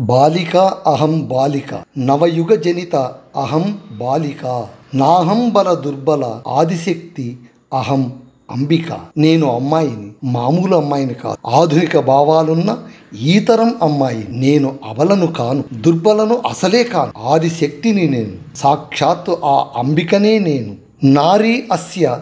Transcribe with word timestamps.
బాలిక 0.00 0.56
అహం 0.86 1.20
బాలిక 1.20 1.82
నవయుగ 1.98 2.54
జనిత 2.54 2.96
అహం 3.36 3.78
బాలిక 3.92 4.66
నాహం 4.94 5.48
బల 5.48 5.74
దుర్బల 5.74 6.40
ఆదిశక్తి 6.48 7.38
అహం 7.74 8.12
అంబిక. 8.50 8.98
నేను 9.16 9.54
అమ్మాయిని 9.54 10.10
మామూలు 10.24 10.76
అమ్మాయిని 10.76 11.14
కాదు 11.14 11.48
ఆధునిక 11.48 11.98
భావాలున్న 11.98 12.78
ఈతరం 13.20 13.74
అమ్మాయి. 13.82 14.26
నేను 14.28 14.78
అబలను 14.88 15.26
కాను 15.26 15.64
దుర్బలను 15.72 16.42
అసలే 16.50 16.84
కాను. 16.84 17.12
ఆదిశక్తిని 17.18 18.06
నేను 18.06 18.56
సాక్షాత్తు 18.56 19.38
ఆ 19.44 19.66
అంబికనే 19.76 20.38
నేను. 20.38 20.76
నారీ 21.04 21.64
అస్య 21.72 22.20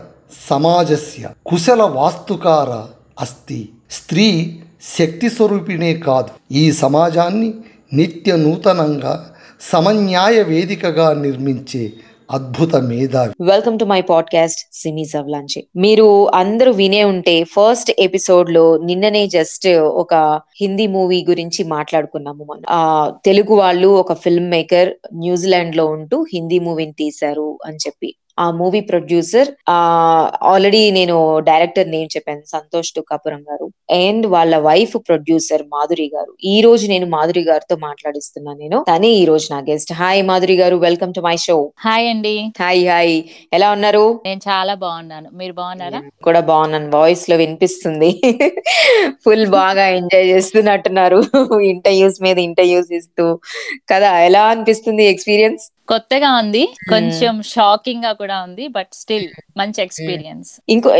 సమాజస్య 0.50 1.28
కుశల 1.46 1.82
వాస్తుకార 1.82 2.92
అస్తి. 3.20 3.68
స్త్రీ 3.90 4.58
శక్తి 4.98 5.30
స్వరూపిణే 5.30 5.94
కాదు. 5.94 6.54
ఈ 6.54 6.72
సమాజాన్ని 6.72 7.54
నిత్య 7.92 8.36
నూతనంగా 8.36 9.30
సమన్యాయ 9.60 10.42
వేదికగా 10.42 11.14
నిర్మించే 11.14 11.92
అద్భుత 12.30 12.76
మేధావి. 12.76 13.44
వెల్కమ్ 13.44 13.78
టు 13.78 13.84
మై 13.84 14.00
పాడ్కాస్ట్ 14.00 14.66
సిమి 14.72 15.04
సవ్లాంచి 15.04 15.66
మీరు 15.76 16.28
అందరూ 16.34 16.72
వినే 16.72 17.04
ఉంటే 17.04 17.44
ఫస్ట్ 17.44 17.92
ఎపిసోడ్లో 17.98 18.78
నిన్ననే 18.78 19.26
జస్ట్ 19.26 19.68
ఒక 19.68 20.40
హిందీ 20.60 20.86
మూవీ 20.86 21.26
గురించి 21.28 21.64
మాట్లాడుకున్నాము 21.64 22.44
మనం. 22.44 22.62
ఆ 22.70 23.12
తెలుగు 23.24 23.54
వాళ్ళు 23.54 23.88
ఒక 23.88 24.12
ఫిల్మ్ 24.12 24.50
మేకర్ 24.50 24.90
న్యూజిలాండ్లో 25.14 25.86
ఉంటూ 25.86 26.26
హిందీ 26.34 26.58
మూవీని 26.58 26.92
తీశారు 26.92 27.58
అని 27.66 27.76
చెప్పి. 27.76 28.14
ఆ 28.38 28.50
మూవీ 28.50 28.80
ప్రొడ్యూసర్ 28.80 29.48
ఆ 29.68 29.76
ఆల్రెడీ 30.42 30.90
నేను 30.90 31.38
డైరెక్టర్ 31.38 31.90
నేమ్ 31.90 32.08
చెప్పాను 32.16 32.42
సంతోష్ 32.46 32.92
టుకాపురం 32.92 33.40
గారు. 33.40 33.72
అండ్ 33.90 34.26
వాళ్ళ 34.26 34.58
వైఫ్ 34.58 34.96
ప్రొడ్యూసర్ 35.08 35.62
మాధురి 35.62 36.10
గారు. 36.14 36.34
ఈ 36.44 36.60
రోజు 36.60 36.86
నేను 36.86 37.06
మాధురి 37.06 37.42
గారితో 37.42 37.76
మాట్లాడిస్తున్నాను 37.76 38.58
నేను. 38.58 38.84
తనే 38.88 39.08
ఈ 39.08 39.24
రోజు 39.24 39.48
నా 39.52 39.60
guest. 39.60 39.92
Hi 39.92 40.22
Madhuri 40.22 40.56
garu 40.56 40.76
welcome 40.76 41.14
to 41.14 41.20
my 41.20 41.36
show. 41.36 41.72
Hi 41.78 42.08
అండి. 42.08 42.52
Hi 42.60 42.88
hi. 42.88 43.22
ఎలా 43.52 43.72
ఉన్నారు? 43.72 44.20
నేను 44.26 44.40
చాలా 44.48 44.74
బాగున్నాను. 44.74 45.30
మీరు 45.32 45.52
బాగున్నారా? 45.52 46.02
కూడా 46.24 46.40
బాగున్నాను. 46.40 46.96
వాయిస్లో 46.96 47.36
వినిపిస్తుంది. 47.36 48.20
ఫుల్ 49.24 49.46
బాగా 49.46 49.88
ఎంజాయ్ 49.88 50.26
చేస్తున్నట్టున్నారు. 50.26 51.22
ఇంటర్వ్యూస్ 51.60 52.22
మీద 52.22 52.38
ఇంటర్వ్యూస్ 52.38 52.92
ఇస్తూ 52.92 53.38
కదా 53.92 54.20
ఎలా 54.20 54.44
అనిపిస్తుంది 54.44 55.04
ఎక్స్పీరియన్స్? 55.04 55.77
కొత్తగా 55.88 56.30
ఉంది. 56.38 56.64
కొంచెం 56.90 57.42
షాకింగ్గా 57.42 58.12
కూడా 58.12 58.42
ఉంది 58.42 58.68
బట్ 58.68 58.90
స్టిల్ 58.92 59.28
మంచి 59.56 59.82
ఎక్స్పీరియన్స్. 59.82 60.50
ఇంకో 60.68 60.90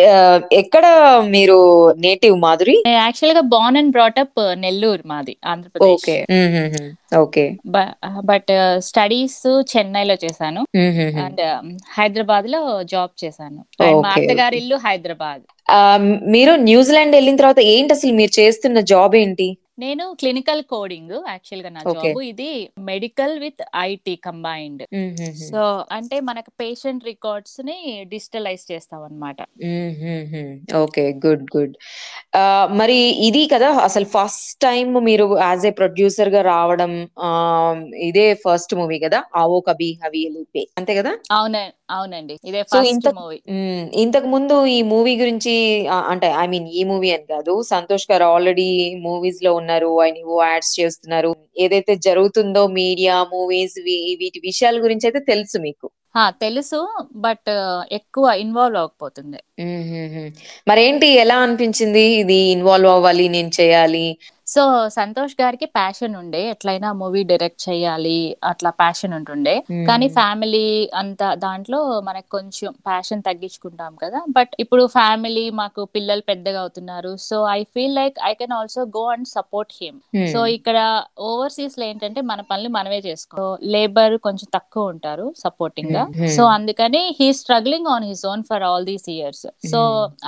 ఎక్కడ 0.53 0.86
మీరు 1.27 1.58
నేటివ్ 1.92 2.36
మాధురి? 2.41 2.83
యాక్చువల్గా 2.86 3.41
బార్న్ 3.41 3.78
అండ్ 3.78 3.91
బ్రాటప్ 3.91 4.39
నెల్లూరు 4.53 5.03
మాది 5.06 5.36
Andhra Pradesh. 5.47 6.11
Okay. 6.11 6.17
Okay. 7.17 7.56
But 8.25 8.53
studies 8.78 9.62
చెన్నైలో 9.77 10.17
చేశాను. 10.25 10.64
అండ్ 11.25 11.42
హైదరాబాద్లో 11.92 12.83
జాబ్ 12.83 13.25
చేశాను. 13.25 13.64
మా. 14.00 14.08
అత్తగారి 14.08 14.56
ఇల్లు 14.56 14.77
హైదరాబాద్. 14.77 15.42
మీరు 16.30 16.52
న్యూజిలాండ్ 16.52 17.17
వెళ్ళిన 17.17 17.36
తర్వాత 17.36 17.61
ఏంటి 17.61 17.95
అసలు 17.95 18.12
మీరు 18.12 18.41
చేస్తున్న 18.41 18.80
జాబ్ 18.80 19.17
ఏంటి? 19.17 19.48
నేను 19.84 20.05
క్లినికల్ 20.21 20.62
కోడింగ్ 20.73 21.15
యాక్చువల్గా 21.33 21.71
నా. 21.75 21.81
జాబ్ 21.97 22.21
ఇది 22.31 22.51
medical 22.91 23.34
with 23.45 23.62
IT 23.89 24.15
combined. 24.27 24.83
So 25.51 25.61
అంటే 25.97 26.17
మనకు 26.29 26.51
పేషెంట్ 26.62 27.03
రికార్డ్స్ని 27.11 27.77
డిజిటలైజ్ 28.12 28.65
చేస్తాం 28.73 29.03
అనమాట 29.09 29.39
ఓకే 30.83 31.05
గుడ్ 31.25 31.45
గుడ్. 31.57 31.75
మరి 32.81 32.98
ఇది 33.29 33.43
కదా 33.55 33.69
అసలు 33.89 34.09
ఫస్ట్ 34.17 34.51
టైం 34.67 34.89
మీరు 35.09 35.27
యాజ్ 35.47 35.67
ఏ 35.70 35.73
ప్రొడ్యూసర్గా 35.81 36.42
రావడం 36.53 36.92
ఇదే 38.09 38.27
ఫస్ట్ 38.45 38.75
మూవీ 38.81 38.98
కదా 39.07 39.20
ఆవో 39.42 39.59
కబీ 39.69 39.91
హవీ 40.03 40.25
అంతే 40.79 40.92
కదా? 40.98 41.13
అవున 41.37 41.57
అవునండి. 41.97 42.35
ఇదే 42.48 42.63
ఫస్ట్ 42.73 43.07
మూవీ. 43.20 43.39
ఇంతకు 44.03 44.29
ముందు 44.35 44.55
ఈ 44.77 44.79
మూవీ 44.92 45.13
గురించి 45.23 45.55
అంటే 46.13 46.29
ఐ 46.42 46.45
మీన్ 46.52 46.67
ఈ 46.79 46.83
మూవీ 46.91 47.08
అని 47.17 47.27
కాదు 47.35 47.52
సంతోష్ 47.73 48.07
గారు 48.11 48.25
ఆల్రెడీ 48.35 48.69
మూవీస్లో 49.07 49.52
ఉన్నారు 49.68 50.01
ఆయన 50.02 50.17
యాడ్స్ 50.48 50.73
చేస్తున్నారు. 50.80 51.30
ఏదైతే 51.58 51.95
జరుగుతుందో 52.06 52.62
మీడియా 52.80 53.14
మూవీస్ 53.34 53.77
వీటి 54.20 54.40
విషయాల 54.45 54.77
గురించి 54.84 55.06
అయితే 55.06 55.20
తెలుసు 55.33 55.56
మీకు. 55.67 55.86
తెలుసు 56.42 56.79
బట్ 57.17 57.51
ఎక్కువ 57.92 58.27
ఇన్వాల్వ్ 58.45 58.78
అవ్వకపోతుంది. 58.78 59.40
మరేంటి 60.68 61.08
ఎలా 61.24 61.36
అనిపించింది? 61.45 62.05
ఇది 62.23 62.39
ఇన్వాల్వ్ 62.55 62.90
అవ్వాలి 62.90 63.27
నేను 63.28 63.51
చేయాలి? 63.61 64.07
సో 64.55 64.63
సంతోష్ 64.97 65.35
గారికి 65.41 65.67
ప్యాషన్ 65.79 66.14
ఉండే. 66.20 66.41
ఎట్లయినా 66.53 66.91
మూవీ 67.01 67.23
డైరెక్ట్ 67.31 67.63
చేయాలి 67.69 68.19
అట్లా 68.51 68.70
ప్యాషన్ 68.83 69.14
ఉంటుండే. 69.19 69.55
కానీ 69.89 70.07
ఫ్యామిలీ 70.19 70.64
అంత 71.01 71.23
దాంట్లో 71.45 71.81
మనకు 72.09 72.29
కొంచెం 72.36 72.70
ప్యాషన్ 72.89 73.23
తగ్గించుకుంటాం 73.29 73.92
కదా. 74.03 74.20
బట్ 74.37 74.53
ఇప్పుడు 74.64 74.85
ఫ్యామిలీ 74.97 75.45
మాకు 75.61 75.83
పిల్లలు 75.97 76.25
పెద్దగా 76.31 76.61
అవుతున్నారు. 76.64 77.13
So 77.29 77.39
I 77.58 77.61
feel 77.75 77.95
like 78.01 78.17
I 78.31 78.33
can 78.41 78.55
also 78.61 78.83
go 78.97 79.05
and 79.17 79.29
support 79.37 79.75
him. 79.81 79.98
So 80.35 80.41
ఇక్కడ 80.57 80.79
ఓవర్సీస్లో 81.31 81.87
ఏంటంటే 81.91 82.20
మన 82.31 82.41
పనులు 82.51 82.73
మనమే 82.79 83.01
చేసుకో 83.08 83.47
లేబర్ 83.77 84.17
కొంచెం 84.29 84.48
తక్కువ 84.58 84.95
ఉంటారు 84.95 85.29
సపోర్టింగ్గా. 85.45 86.05
సో 86.37 86.42
అందుకని 86.57 87.05
he 87.20 87.31
struggling 87.42 87.89
on 87.97 88.08
his 88.11 88.27
own 88.33 88.45
for 88.51 88.67
all 88.73 88.87
these 88.92 89.08
years 89.17 89.47
so 89.73 89.81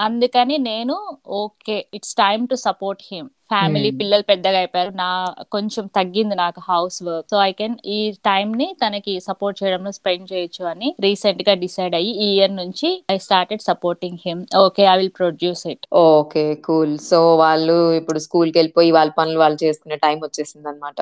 అందుకని 0.09 0.59
నేను 0.71 0.97
okay 1.43 1.79
it's 1.99 2.17
time 2.25 2.43
to 2.53 2.59
support 2.69 3.05
him 3.13 3.29
family. 3.51 3.91
పిల్లలు 4.01 4.25
పెద్దగా 4.31 4.59
అయిపోయారు. 4.59 4.93
నా 4.95 5.09
కొంచెం 5.53 5.85
తగ్గింది 5.99 6.35
నాకు 6.35 6.61
house 6.69 6.99
work. 7.09 7.27
So 7.31 7.37
I 7.43 7.51
can 7.53 7.77
ఈ 7.97 7.99
టైం 8.27 8.49
ని 8.61 8.69
తనకి 8.83 9.15
సపోర్ట్ 9.21 9.59
చేయడంలో 9.63 9.93
స్పెండ్ 9.93 10.27
చేయొచ్చు 10.33 10.65
అని 10.73 10.89
రీసెంట్గా 11.01 11.55
డిసైడ్ 11.65 11.95
అయ్యి 11.95 12.13
ఈ 12.27 12.29
ఇయర్ 12.37 12.55
నుంచి 12.57 12.89
I 13.11 13.17
started 13.27 13.63
supporting 13.63 14.19
him. 14.27 14.43
Okay 14.65 14.85
I 14.93 14.97
will 14.97 15.13
produce 15.19 15.65
it. 15.73 15.85
Okay 16.05 16.55
cool. 16.67 16.95
So 17.11 17.21
వాళ్ళు 17.37 17.77
ఇప్పుడు 18.01 18.19
స్కూల్కి 18.19 18.59
వెళ్ళిపోయి 18.59 18.91
వాళ్ళ 18.99 19.11
పనులు 19.19 19.39
వాళ్ళు 19.39 19.59
చేసుకునే 19.65 19.97
టైం 20.07 20.19
వచ్చేసింది 20.27 20.69
అనమాట 20.69 20.97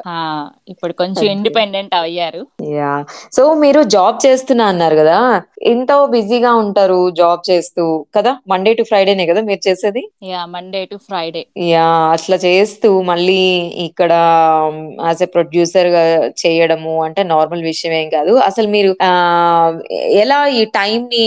ఇప్పుడు 0.68 0.92
కొంచెం. 0.92 1.24
ఇండిపెండెంట్ 1.34 1.94
అయ్యారు. 1.94 2.42
యా. 2.78 2.92
సో 3.36 3.42
మీరు 3.64 3.82
జాబ్ 3.96 4.18
చేస్తున్నా 4.26 4.66
అన్నారు 4.66 4.96
కదా? 4.96 5.18
ఎంతో 5.72 6.06
బిజీగా 6.06 6.54
ఉంటారు 6.62 7.10
జాబ్ 7.20 7.42
చేస్తూ 7.50 7.84
కదా? 8.16 8.32
మండే 8.48 8.72
టు 8.74 8.82
ఫ్రైడేనే 8.82 9.26
కదా 9.26 9.40
మీరు 9.50 9.62
చేసేది? 9.68 10.02
Yeah 10.32 10.42
Monday 10.46 10.82
to 10.92 10.96
Friday. 11.08 11.42
Yeah 11.72 11.86
అట్లా 12.14 12.37
చేస్తూ 12.44 12.88
మళ్ళీ 13.10 13.40
ఇక్కడ 13.86 14.12
యాజ్ 15.08 15.22
ఎ 15.26 15.28
ప్రొడ్యూసర్గా 15.34 16.02
చేయడము 16.42 16.94
అంటే 17.06 17.22
నార్మల్ 17.32 17.62
విషయం 17.62 17.92
ఏం 18.00 18.08
కాదు. 18.16 18.32
అసలు 18.48 18.68
మీరు 18.76 18.90
ఎలా 20.22 20.38
ఈ 20.58 20.62
టైం 20.78 21.00
ని 21.12 21.24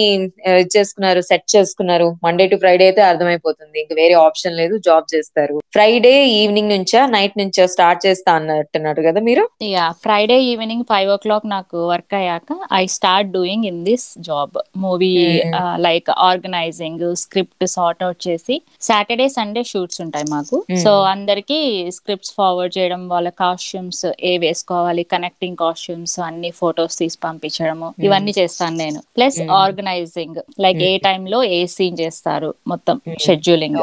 చేసుకున్నారు 0.76 1.22
సెట్ 1.30 1.48
చేసుకున్నారు? 1.56 2.08
మండే 2.26 2.48
టు 2.52 2.60
ఫ్రైడే 2.64 2.86
అయితే 2.90 3.02
అర్థమైపోతుంది. 3.10 3.76
ఇంక 3.84 3.94
వేరే 4.02 4.16
ఆప్షన్ 4.26 4.58
లేదు 4.62 4.78
జాబ్ 4.88 5.08
చేస్తారు. 5.14 5.56
ఫ్రైడే 5.78 6.14
ఈవినింగ్ 6.40 6.74
నుంచా 6.76 7.02
నైట్ 7.16 7.36
నుంచా 7.42 7.66
స్టార్ట్ 7.76 8.02
చేస్తా 8.08 8.32
అన్నట్టున్నారు 8.40 9.04
కదా 9.08 9.20
మీరు? 9.30 9.46
Yeah 9.76 9.88
Friday 10.06 10.40
evening 10.52 10.86
five 10.92 11.12
o'clock 11.26 11.48
నాకు 11.56 11.78
వర్క్ 11.94 12.16
అయ్యాక 12.22 12.60
I 12.82 12.84
start 12.98 13.32
doing 13.38 13.66
in 13.72 13.84
this 13.90 14.10
job 14.30 14.58
movie 14.86 15.14
Hmm. 15.32 15.78
Like 15.86 16.10
organising 16.28 17.04
script 17.22 17.64
sort 17.74 18.02
out 18.06 18.20
చేసి 18.28 18.56
సాటర్డే 18.82 19.28
సండే 19.36 19.62
షూట్స్ 19.72 20.00
ఉంటాయి 20.04 20.26
మాకు. 20.34 20.58
Hmm. 20.70 20.80
సో 20.84 20.92
అందరికి 21.08 21.58
స్క్రిప్ట్స్ 21.92 22.34
ఫార్వర్డ్ 22.34 22.74
చేయడం 22.78 23.02
వాళ్ళ 23.10 23.30
కాస్ట్యూమ్స్ 23.42 24.06
ఏ 24.24 24.34
వేసుకోవాలి 24.38 25.04
కనెక్టింగ్ 25.14 25.58
కాస్ట్యూమ్స్ 25.58 26.20
అన్ని 26.20 26.52
ఫొటోస్ 26.52 26.98
తీసి 26.98 27.20
పంపించడము 27.22 27.90
ఇవన్నీ 28.00 28.34
చేస్తాను 28.38 28.78
నేను 28.78 29.02
plus 29.16 29.40
Hmm. 29.42 29.52
Organising 29.60 30.40
like 30.60 30.82
a 30.82 30.94
Hmm. 30.94 31.04
టైమ్లో 31.04 31.44
ఏ 31.52 31.62
సీన్ 31.76 31.98
చేస్తారు 32.00 32.52
మొత్తం 32.68 32.96
Hmm. 33.06 33.18
Scheduling 33.20 33.80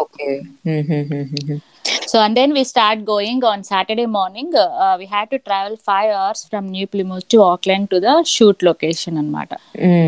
So 2.10 2.21
and 2.21 2.37
then 2.37 2.53
we 2.53 2.65
start 2.65 3.04
going 3.04 3.44
on 3.44 3.62
Saturday 3.65 4.06
morning. 4.06 4.49
Uh, 4.54 4.97
we 5.00 5.06
had 5.06 5.31
to 5.31 5.38
travel 5.38 5.76
five 5.91 6.10
hours 6.10 6.40
from 6.50 6.69
New 6.69 6.87
Plymouth 6.87 7.26
to 7.29 7.38
Auckland 7.43 7.90
to 7.90 7.99
the 8.06 8.14
shoot 8.35 8.58
location 8.69 9.12
అనమాట 9.23 9.52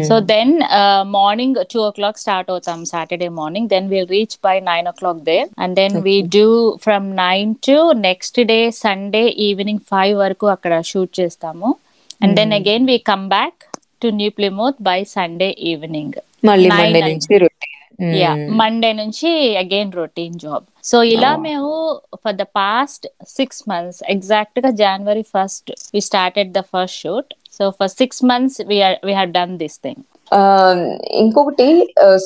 so 0.08 0.14
then 0.32 0.52
morning 1.18 1.58
two 1.72 1.78
o'clock 1.98 2.20
start 2.22 2.50
అవుతాం 2.54 2.80
Saturday 2.92 3.28
morning 3.40 3.68
then 3.74 3.88
will 3.92 4.10
reach 4.16 4.36
by 4.48 4.56
nine 4.70 4.88
o'clock 5.00 5.22
there 5.30 5.48
and 5.64 5.76
then 5.80 5.96
we 6.08 6.16
do 6.38 6.46
from 6.86 7.08
nine 7.24 7.54
to 7.68 7.76
next 8.08 8.40
day 8.52 8.58
Sunday 8.84 9.24
evening 9.48 9.84
five 9.92 10.14
వరకు 10.24 10.48
అక్కడ 10.56 10.80
shoot 10.92 11.12
చేస్తాము. 11.20 11.70
And 12.22 12.36
then 12.40 12.54
again 12.60 12.86
we 12.92 12.98
come 13.12 13.26
back 13.36 13.60
to 14.02 14.08
New 14.20 14.30
Plymouth 14.40 14.80
by 14.90 15.00
Sunday 15.16 15.50
evening 15.72 16.18
మళ్ళీ 16.44 16.68
Nine 18.02 18.12
Monday 18.12 18.20
and- 18.20 18.20
నుంచి 18.20 18.20
routine. 18.20 18.20
యా. 18.20 18.32
Monday 18.60 18.90
నుంచి 18.92 19.30
again 19.56 19.92
routine 19.92 20.36
job 20.38 20.66
so 20.84 20.98
ఇలా. 21.14 21.30
మేము 21.38 21.70
for 22.24 22.36
the 22.36 22.46
past 22.56 23.06
six 23.30 23.62
months 23.68 24.00
ఎగ్జాక్ట్గా 24.08 24.70
January 24.80 25.22
first 25.32 25.70
we 25.94 26.00
started 26.00 26.52
the 26.52 26.62
first 26.70 26.98
shoot 27.00 27.30
so 27.58 27.70
for 27.70 27.92
six 27.92 28.22
months 28.24 28.58
we 28.68 28.78
have 29.12 29.32
done 29.32 29.56
this 29.56 29.78
thing 29.84 30.02
ఇంకొకటి 31.20 31.68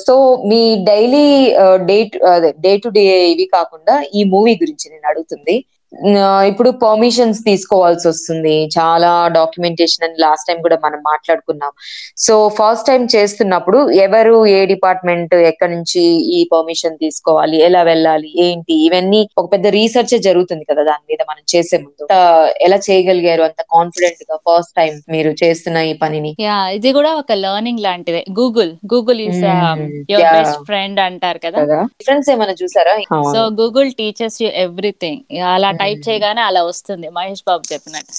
so 0.05 0.15
me 0.45 0.59
daily 0.83 1.27
day 1.85 1.97
day 2.59 2.77
to 2.77 2.89
day 2.89 3.03
ఇవి 3.31 3.45
కాకుండా 3.53 4.03
ఈ 4.15 4.23
movie 4.25 4.53
గురించి 4.55 4.85
నేను 4.89 5.07
అడుగుతుంది 5.07 5.55
ఇప్పుడు 6.47 6.69
పర్మిషన్స్ 6.69 7.39
తీసుకోవాల్సి 7.39 8.07
వస్తుంది. 8.07 8.69
చాలా 8.79 9.27
డాక్యుమెంటేషన్ 9.27 10.09
అని 10.09 10.13
లాస్ట్ 10.19 10.47
టైం 10.47 10.61
కూడా 10.61 10.79
మనం 10.85 10.99
మాట్లాడుకున్నాం. 10.99 11.71
సో 12.17 12.49
ఫస్ట్ 12.49 12.87
టైం 12.87 13.07
చేస్తున్నప్పుడు 13.15 13.89
ఎవరు 13.91 14.45
ఏ 14.45 14.65
డిపార్ట్మెంట్ 14.65 15.35
ఎక్కడి 15.35 15.75
నుంచి 15.75 16.01
ఈ 16.09 16.49
పర్మిషన్ 16.53 16.97
తీసుకోవాలి? 16.97 17.57
ఎలా 17.63 17.83
వెళ్ళాలి? 17.83 18.33
ఏంటి? 18.37 18.85
ఇవన్నీ 18.85 19.29
ఒక 19.37 19.53
పెద్ద 19.53 19.67
రీసెర్చ్ 19.67 20.21
జరుగుతుంది 20.21 20.63
కదా 20.63 20.83
దాని 20.83 21.05
మీద 21.09 21.17
మనం 21.29 21.43
చేసే 21.55 21.77
ముందు. 21.77 22.13
ఎలా 22.61 22.79
చేయగలిగారు? 22.91 23.41
అంత 23.41 23.61
కాన్ఫిడెంట్గా 23.61 24.35
ఫస్ట్ 24.35 24.75
టైం 24.75 25.01
మీరు 25.09 25.35
చేస్తున్న 25.43 25.77
ఈ 25.77 25.93
పనిని? 25.93 26.35
యా 26.39 26.67
ఇది 26.67 26.93
కూడా 26.93 27.15
ఒక 27.15 27.31
లెర్నింగ్ 27.31 27.79
లాంటిదే. 27.79 28.25
Google 28.39 28.75
Google 28.93 29.21
is 29.21 29.43
your 29.43 30.21
yeah. 30.21 30.37
Best 30.37 30.65
friend 30.65 30.99
అంటారు 30.99 31.37
కదా. 31.37 31.57
కదా? 31.59 31.81
డిఫరెన్స్ 31.81 32.29
ఏమైనా 32.29 32.55
చూసారా? 32.63 32.97
So 33.33 33.41
Google 33.61 33.91
teachers 33.91 34.43
you 34.43 34.49
everything 34.49 35.37
అలా 35.37 35.71
టైప్ 35.85 36.09
చేయగానే 36.09 36.41
అలా 36.41 36.63
వస్తుంది. 36.63 37.09
మహేష్ 37.09 37.43
బాబు 37.47 37.73
చెప్పినట్టు. 37.73 38.13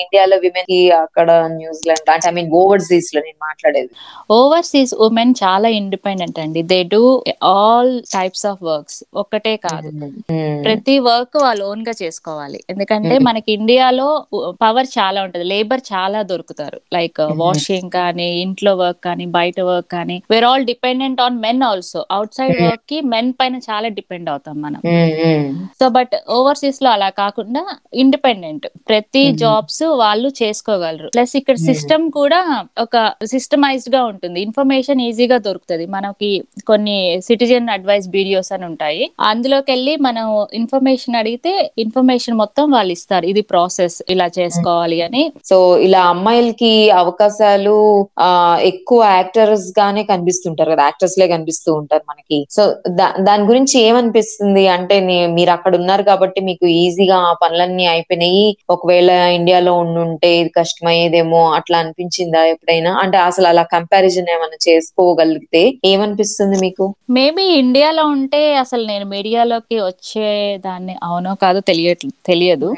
ఇండియాలో 0.00 0.36
విమెన్కి 0.36 0.90
అక్కడ 0.90 1.30
న్యూజిలాండ్ 1.52 2.10
అంటే 2.10 2.28
ఐ 2.28 2.32
మీన్ 2.32 2.50
ఓవర్సీస్లో 2.50 3.20
నేను 3.20 3.38
మాట్లాడేది. 3.42 3.90
ఓవర్సీస్ 4.30 4.94
ఉమెన్ 4.94 5.34
చాలా 5.44 5.68
ఇండిపెండెంట్ 5.68 6.38
అండి. 6.38 6.62
They 6.62 6.82
do 6.82 7.24
all 7.42 8.02
types 8.12 8.46
of 8.46 8.62
works 8.62 9.04
ఒక్కటే 9.14 9.56
కాదు. 9.56 9.90
ప్రతి 10.64 10.98
వర్క్ 10.98 11.36
వాళ్ళు 11.36 11.64
ఓన్గా 11.64 11.94
చేసుకోవాలి. 12.02 12.60
ఎందుకంటే. 12.70 13.18
మనకి 13.18 13.52
ఇండియాలో 13.52 14.08
పవర్ 14.62 14.86
చాలా 14.98 15.22
ఉంటది. 15.22 15.44
లేబర్ 15.44 15.80
చాలా 15.92 16.22
దొరుకుతారు. 16.22 16.80
లైక్. 16.94 17.20
వాషింగ్ 17.20 17.90
కానీ 17.90 18.28
ఇంట్లో 18.40 18.74
వర్క్ 18.76 19.04
కానీ 19.04 19.26
బయట 19.26 19.60
వర్క్ 19.60 19.90
కానీ. 19.92 20.22
Where 20.30 20.44
all 20.44 20.64
dependent 20.64 21.20
on 21.20 21.38
men 21.38 21.62
also 21.62 22.06
outside. 22.34 22.62
వర్క్కి 22.62 23.00
మెన్ 23.00 23.32
పైన 23.40 23.56
చాలా 23.70 23.88
డిపెండ్ 23.88 24.30
అవుతాం 24.30 24.62
మనం. 24.62 24.80
సో 25.80 25.88
బట్ 25.88 26.01
ఓవర్సీస్లో 26.30 26.90
అలా 26.90 27.08
కాకుండా 27.08 27.66
ఇండిపెండెంట్. 27.94 28.66
ప్రతి. 28.88 29.32
జాబ్స్ 29.32 29.82
వాళ్ళు 29.82 30.28
చేసుకోగలరు. 30.28 31.10
ప్లస్ 31.14 31.36
ఇక్కడ. 31.36 31.54
సిస్టమ్ 31.54 32.10
కూడా 32.10 32.64
ఒక 32.80 33.12
సిస్టమైజ్డ్గా 33.24 34.04
ఉంటుంది. 34.04 34.40
ఇన్ఫర్మేషన్ 34.40 35.00
ఈజీగా 35.00 35.38
దొరుకుతుంది. 35.38 35.86
మనకి 35.86 36.44
కొన్ని 36.66 37.20
సిటిజన్ 37.20 37.68
అడ్వైస్ 37.68 38.08
వీడియోస్ 38.08 38.52
అని 38.52 38.64
ఉంటాయి. 38.64 39.10
అందులోకి 39.20 39.72
వెళ్ళి 39.72 39.96
మనం 39.96 40.46
ఇన్ఫర్మేషన్ 40.52 41.14
అడిగితే 41.14 41.72
ఇన్ఫర్మేషన్ 41.78 42.34
మొత్తం 42.34 42.70
వాళ్ళు 42.70 42.92
ఇస్తారు. 42.92 43.26
ఇది 43.26 43.40
ప్రాసెస్ 43.40 44.02
ఇలా 44.08 44.30
చేసుకోవాలి 44.38 45.02
అని. 45.02 45.32
సో 45.44 45.78
ఇలా 45.78 46.02
అమ్మాయిలకి 46.02 46.90
అవకాశాలు 46.90 48.08
ఎక్కువ 48.60 49.04
యాక్టర్స్ 49.04 49.80
గానే 49.80 50.02
కనిపిస్తుంటారు 50.02 50.70
కదా. 50.70 50.82
యాక్టర్స్ 50.82 51.18
లే 51.18 51.28
కనిపిస్తూ 51.28 51.74
ఉంటారు 51.74 52.02
మనకి. 52.08 52.46
సో 52.50 52.76
దా- 52.88 53.24
దాని 53.24 53.44
గురించి 53.44 53.80
ఏమనిపిస్తుంది 53.80 54.68
అంటే 54.68 55.26
మీరు 55.26 55.50
అక్కడ 55.50 55.74
ఉన్నారు 55.92 56.04
కాబట్టి 56.10 56.40
మీకు 56.40 56.66
ఈజీగా 56.76 57.16
ఆ 57.22 57.32
పనులన్నీ 57.42 57.84
అయిపోయినాయి. 57.86 58.44
ఒకవేళ 58.70 59.10
ఇండియాలో 59.38 59.72
ఉండుంటే 59.76 60.30
ఇది 60.38 60.50
కష్టమయ్యేదేమో 60.58 61.40
అట్లా 61.58 61.76
అనిపించిందా 61.78 62.42
ఎప్పుడైనా? 62.44 62.92
అంటే 63.02 63.18
అసలు 63.28 63.46
అలా 63.46 63.64
కంపారిజన్ 63.74 64.30
ఏమైనా 64.34 64.58
చేసుకోగలిగితే 64.66 65.62
ఏమనిపిస్తుంది 65.84 66.58
మీకు? 66.60 66.86
మేబీ 67.10 67.44
ఇండియాలో 67.62 68.04
ఉంటే 68.16 68.42
అసలు 68.62 68.84
నేను 68.86 69.06
మీడియాలోకి 69.06 69.76
వచ్చే 69.82 70.28
దాన్ని 70.66 70.94
అవునో 71.02 71.32
కాదో 71.42 71.60
తెలియట్లేదు 71.70 72.16
తెలియదు. 72.26 72.68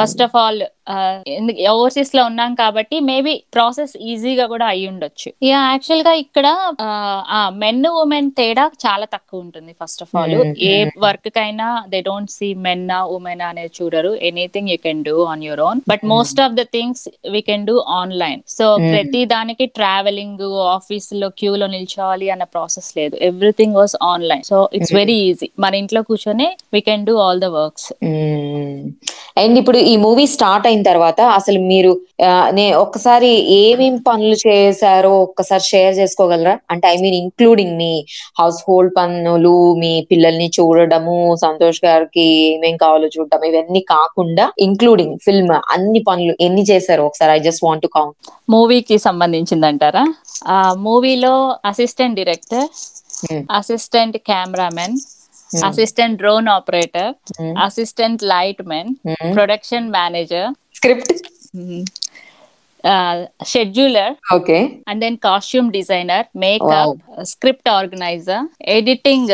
ఫస్ట్ 0.00 0.22
ఆఫ్ 0.22 0.36
ఆల్ 0.36 0.60
ఓవర్సీస్లో 1.70 2.24
ఉన్నాం 2.24 2.54
కాబట్టి 2.54 3.00
మేబీ 3.00 3.42
ప్రాసెస్ 3.54 3.98
ఈజీగా 4.00 4.46
కూడా 4.46 4.66
అయి 4.66 4.86
ఉండొచ్చు. 4.86 5.32
యా 5.42 5.58
యాక్చువల్గా 5.58 6.12
ఇక్కడ 6.12 6.72
మెన్ 7.48 7.86
ఉమెన్ 7.86 8.30
తేడా 8.30 8.70
చాలా 8.86 9.04
తక్కువ 9.04 9.40
ఉంటుంది 9.40 9.74
first 9.84 10.02
of 10.02 10.16
all. 10.16 10.54
A. 10.58 10.84
Work 10.98 11.28
కైనా 11.28 11.84
they 11.88 12.00
don't 12.00 12.30
see 12.30 12.54
men 12.54 12.90
women 13.08 13.40
అనేది 13.40 13.70
చూడరు. 13.82 14.18
Anything 14.22 14.68
you 14.68 14.76
can 14.76 15.04
do 15.04 15.24
on 15.24 15.44
your 15.44 15.60
own. 15.60 15.80
But. 15.88 16.00
Most 16.04 16.40
of 16.40 16.52
the 16.52 16.62
things 16.62 17.08
we 17.30 17.40
can 17.40 17.66
do 17.66 17.84
online. 17.88 18.40
So. 18.48 18.76
ప్రతి 18.76 19.24
దానికి 19.24 19.66
ట్రావెలింగ్ 19.66 20.40
ఆఫీస్లో 20.56 21.28
క్యూ 21.28 21.56
లో 21.56 21.66
నిల్చోవాలి 21.66 22.30
అన్న 22.30 22.44
ప్రాసెస్ 22.44 22.96
లేదు. 22.96 23.16
Everything 23.16 23.74
was 23.74 23.96
online. 24.02 24.42
So 24.42 24.68
it's. 24.74 24.94
Very 24.94 25.14
easy. 25.14 25.50
మన 25.58 25.74
ఇంట్లో 25.74 26.02
కూర్చొని 26.02 26.56
we 26.74 26.80
can 26.80 27.06
do 27.06 27.16
all 27.16 27.40
the 27.40 27.44
works. 27.44 27.92
And 29.38 29.58
ఇప్పుడు 29.58 29.78
ఈ 29.78 29.96
మూవీ 29.96 30.26
స్టార్ట్ 30.26 30.66
అయిన 30.78 30.86
తర్వాత 30.90 31.20
అసలు 31.38 31.58
మీరు 31.70 31.90
నే 32.56 32.64
ఒక్కసారి 32.82 33.30
ఏమేం 33.60 33.94
పనులు 34.08 34.36
చేశారో 34.44 35.12
ఒక్కసారి 35.26 35.64
షేర్ 35.70 35.94
చేసుకోగలరా? 36.00 36.54
అంటే 36.72 36.86
ఐ 36.88 36.96
మీన్ 37.02 37.16
ఇంక్లూడింగ్ 37.22 37.74
మీ 37.82 37.92
హౌస్ 38.40 38.58
హోల్డ్ 38.66 38.92
పనులు 38.98 39.54
మీ 39.82 39.92
పిల్లల్ని 40.10 40.48
చూడడము 40.58 41.16
సంతోష్ 41.44 41.80
గారికి 41.86 42.26
ఏమేం 42.52 42.76
కావాలో 42.84 43.08
చూడడం 43.16 43.44
ఇవన్నీ 43.50 43.82
కాకుండా 43.94 44.46
ఇంక్లూడింగ్ 44.66 45.16
ఫిల్మ్ 45.26 45.52
అన్ని 45.76 46.02
పనులు 46.08 46.34
ఎన్ని 46.48 46.64
చేశారు 46.70 47.04
ఒకసారి 47.08 47.32
I 47.36 47.40
just 47.48 47.64
want 47.66 47.84
to 47.86 47.90
count. 47.98 48.16
మూవీకి 48.54 48.98
సంబంధించిందంటారా? 49.06 50.04
ఆ 50.48 50.56
మూవీలో 50.86 51.34
assistant 51.70 52.18
director. 52.20 52.66
Assistant 53.58 54.16
cameraman 54.28 54.96
Hmm. 55.50 55.64
assistant 55.68 56.18
drone 56.18 56.48
operator, 56.48 57.14
hmm. 57.36 57.56
assistant 57.56 58.20
lightman, 58.22 58.98
hmm. 59.02 59.32
production 59.32 59.90
manager, 59.90 60.52
script. 60.72 61.12
Scheduler 63.52 64.14
okay. 64.36 64.58
And 64.90 65.00
then 65.04 65.16
costume 65.26 65.68
designer 65.76 66.26
makeup 66.44 66.98
script 67.32 67.70
organiser 67.76 68.44
editing 68.76 69.32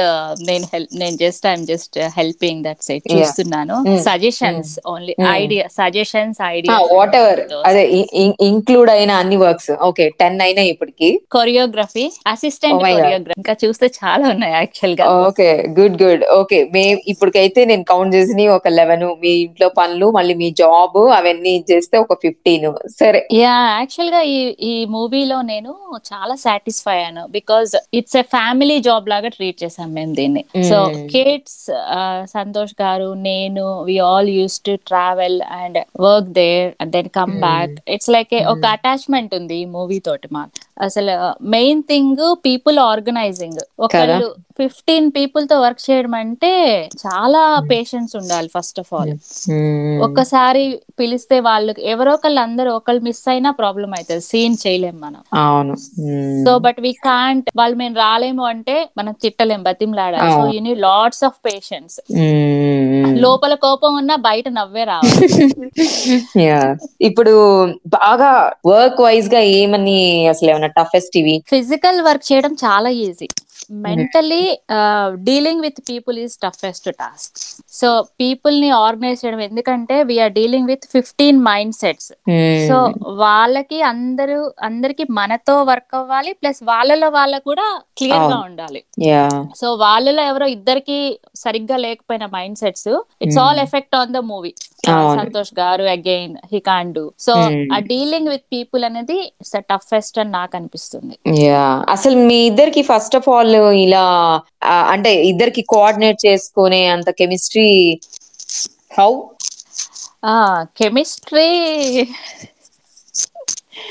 నేను 0.48 0.66
హెల్ప్ 0.72 0.92
నేను 1.02 1.16
just 1.24 1.44
I'm 1.50 1.66
just 1.72 1.98
helping 2.18 2.62
that 2.66 2.82
side. 2.88 3.02
చూస్తున్నాను. 3.12 3.76
Suggestions 4.08 4.72
only. 4.92 5.14
Idea 5.42 5.66
suggestions 5.78 6.40
idea 6.56 6.78
whatever 7.20 7.42
అదే 7.70 7.84
include 8.50 8.92
అయిన 8.96 9.12
అన్ని 9.22 9.38
works. 9.44 9.72
Okay 9.88 10.06
ten 10.22 10.40
అయినాయి 10.46 10.70
ఇప్పటికి. 10.74 11.10
Choreography 11.36 12.06
assistant. 12.34 12.82
Choreography 12.86 13.38
ఇంకా 13.42 13.56
చూస్తే 13.64 13.86
చాలా 14.00 14.24
ఉన్నాయి 14.34 14.54
యాక్చువల్గా. 14.60 15.06
ఓకే 15.28 15.48
గుడ్ 15.78 15.98
గుడ్ 16.04 16.24
ఓకే 16.40 16.60
మే 16.74 16.84
ఇప్పటికైతే 17.14 17.60
నేను 17.72 17.84
కౌంట్ 17.92 18.14
చేసిన 18.18 18.48
ఒక 18.58 18.68
లెవెన్ 18.78 19.04
మీ 19.22 19.32
ఇంట్లో 19.44 19.68
పనులు 19.78 20.06
మళ్ళీ 20.18 20.34
మీ 20.42 20.48
జాబ్ 20.62 20.98
అవన్నీ 21.18 21.54
చేస్తే 21.70 21.96
ఒక 22.04 22.14
ఫిఫ్టీన్ 22.24 22.66
సరే 23.00 23.20
యా 23.34 23.52
యాక్చువల్గా 23.74 24.18
ఈ 24.30 24.38
ఈ 24.64 24.84
మూవీలో 24.92 25.36
నేను 25.42 25.70
చాలా 26.08 26.34
సాటిస్ఫై 26.42 26.94
అయ్యాను 26.96 27.22
because 27.28 27.70
it's 27.98 28.16
a 28.16 28.24
family 28.34 28.76
job 28.80 29.06
లాగా 29.08 29.28
ట్రీట్ 29.36 29.58
చేసాం 29.62 29.88
మేము 29.94 30.12
దీన్ని 30.14 30.42
సో. 30.68 30.78
కిడ్స్ 31.12 31.56
సంతోష్ 32.34 32.74
గారు 32.82 33.08
నేను 33.24 33.64
we 33.88 33.96
all 34.08 34.30
used 34.30 34.58
to 34.62 34.74
travel 34.86 35.38
and 35.58 35.78
work 36.00 36.30
there 36.38 36.68
and 36.80 36.92
then 36.92 37.10
come. 37.18 37.34
Back 37.46 37.74
it's 37.88 38.10
like 38.10 38.34
ఒక. 38.46 38.62
అటాచ్మెంట్ 38.76 39.34
ఉంది 39.34 39.56
ఈ 39.56 39.66
మూవీ 39.74 39.98
తోటి 40.04 40.28
మా 40.32 40.44
అసలు 40.82 41.44
మెయిన్ 41.44 41.82
థింగ్ 41.82 42.36
పీపుల్ 42.46 42.78
ఆర్గనైజింగ్. 42.78 43.58
ఒకళ్ళు 43.80 44.34
ఫిఫ్టీన్ 44.58 45.10
పీపుల్తో 45.16 45.60
వర్క్ 45.60 45.90
చేయడం 45.90 46.14
అంటే 46.14 46.88
చాలా 47.06 47.62
పేషెన్స్ 47.70 48.16
ఉండాలి 48.16 48.50
ఫస్ట్ 48.58 48.80
ఆఫ్ 48.80 48.94
ఆల్. 48.94 49.12
ఒక్కసారి 50.02 50.80
పిలిస్తే 51.00 51.40
వాళ్ళకి 51.40 51.88
ఎవరో 51.88 52.12
ఒకళ్ళు 52.12 52.40
అందరూ 52.40 52.72
ఒకళ్ళు 52.72 53.02
మిస్ 53.02 53.28
అయినా 53.28 53.50
ప్రాబ్లం 53.50 53.90
అవుతుంది 53.90 54.20
సీన్ 54.20 54.56
చేయలేం 54.66 55.00
మనం. 55.00 55.20
అవును. 55.34 55.76
సో 56.44 56.58
బట్ 56.58 56.76
వీ 56.80 56.92
కాంట్ 56.92 57.50
వాళ్ళు 57.56 57.76
మేము 57.76 57.94
రాలేము 57.94 58.44
అంటే 58.44 58.88
మనం 58.98 59.14
తిట్టలేం 59.22 59.62
బతిమలాడాలి. 59.62 60.32
So. 60.32 60.50
You 60.54 60.60
need 60.60 60.74
lots 60.74 61.24
of 61.24 61.46
patience. 61.46 62.00
లోపల 63.20 63.54
కోపం 63.54 63.94
ఉన్నా 63.94 64.16
బయట 64.16 64.48
నవ్వే 64.48 64.84
రావాలి. 64.84 65.50
Yeah. 66.38 66.76
ఇప్పుడు 67.00 67.64
బాగా 67.86 68.52
వర్క్ 68.66 69.00
వైజ్గా 69.00 69.40
ఏమని 69.40 70.28
అసలు 70.28 70.50
ఏమైనా 70.64 70.76
టఫెస్ట్ 70.78 71.16
ఇవి. 71.16 71.36
ఫిజికల్ 71.54 72.00
వర్క్ 72.02 72.26
చేయడం 72.32 72.52
చాలా 72.64 72.90
easy 73.02 73.28
mentally 73.84 74.40
dealing 75.26 75.60
with 75.60 75.78
people 75.88 76.16
is 76.18 76.34
toughest 76.38 76.88
task 76.98 77.36
so 77.78 77.88
పీపుల్ని 78.20 78.70
ఆర్గనైజ్ 78.78 79.20
చేయడం 79.22 79.40
ఎందుకంటే 79.40 79.96
we're 80.02 80.32
dealing 80.32 80.68
with 80.68 80.84
fifteen 80.92 81.38
mind 81.42 81.74
sets 81.74 82.10
so 82.68 82.76
వాళ్ళకి 83.22 83.78
అందరూ 83.92 84.38
అందరికి 84.62 85.06
మనతో 85.10 85.56
వర్క్ 85.62 85.94
అవ్వాలి 85.94 86.32
ప్లస్ 86.32 86.60
వాళ్ళలో 86.64 87.08
వాళ్ళకు 87.10 87.44
కూడా 87.44 87.66
క్లియర్గా 87.98 88.26
అవును. 88.26 88.44
ఉండాలి. 88.48 88.80
సో 89.60 89.66
వాళ్ళలో 89.84 90.22
ఎవరో 90.24 90.46
ఇద్దరికి 90.56 90.98
సరిగ్గా 91.44 91.76
లేకపోయిన 91.86 92.26
mind 92.36 92.58
sets 92.58 92.90
it's 93.24 93.40
all 93.44 93.62
effect 93.66 93.96
on 93.96 94.14
the 94.14 94.22
movie. 94.32 94.52
Santosh 95.16 95.52
garu 95.58 95.82
again 95.88 96.34
he 96.52 96.58
can 96.60 96.94
do. 96.94 97.04
So. 97.18 97.34
ఆ 97.72 97.78
డీలింగ్ 97.84 98.28
విత్ 98.28 98.46
పీపుల్ 98.52 98.84
అనేది 98.84 99.18
ఇట్స్ 99.34 99.56
టఫెస్ట్ 99.68 100.18
అని 100.18 100.30
నాకు 100.30 100.56
అనిపిస్తుంది. 100.56 101.16
యా. 101.42 101.64
అసలు 101.88 102.16
మీ 102.26 102.46
ఇద్దరికి 102.46 102.82
ఫస్ట్ 102.82 103.16
ఆఫ్ 103.16 103.28
ఆల్ 103.28 103.54
ఇలా 103.76 104.04
అంటే 104.88 105.14
ఇద్దరికి 105.24 105.62
కోఆర్డినేట్ 105.68 106.26
చేసుకునే 106.26 106.86
అంత 106.88 107.10
కెమిస్ట్రీ 107.10 107.70
హౌ? 108.98 109.10
కెమిస్ట్రీ 110.76 111.48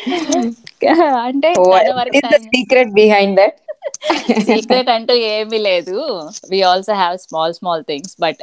అంటే 1.28 1.50
సీక్రెట్ 2.48 2.92
బిహైండ్ 2.94 3.38
దట్ 3.40 3.58
సీక్రెట్ 4.48 4.90
అంటూ 4.90 5.14
ఏమీ 5.30 5.58
లేదు 5.62 5.96
we 6.50 6.62
also 6.64 6.94
have 6.94 7.18
small 7.18 7.54
small 7.54 7.84
things 7.84 8.16
but 8.20 8.40